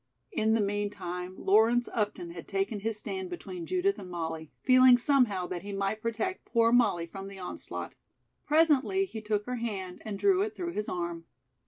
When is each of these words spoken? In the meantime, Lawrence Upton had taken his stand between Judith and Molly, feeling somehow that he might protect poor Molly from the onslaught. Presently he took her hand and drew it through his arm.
In 0.31 0.55
the 0.55 0.61
meantime, 0.61 1.35
Lawrence 1.37 1.87
Upton 1.93 2.31
had 2.31 2.47
taken 2.47 2.79
his 2.79 2.97
stand 2.97 3.29
between 3.29 3.67
Judith 3.67 3.99
and 3.99 4.09
Molly, 4.09 4.49
feeling 4.63 4.97
somehow 4.97 5.45
that 5.45 5.61
he 5.61 5.73
might 5.73 6.01
protect 6.01 6.43
poor 6.43 6.71
Molly 6.71 7.05
from 7.05 7.27
the 7.27 7.37
onslaught. 7.37 7.93
Presently 8.47 9.05
he 9.05 9.21
took 9.21 9.45
her 9.45 9.57
hand 9.57 10.01
and 10.03 10.17
drew 10.17 10.41
it 10.41 10.55
through 10.55 10.73
his 10.73 10.89
arm. 10.89 11.25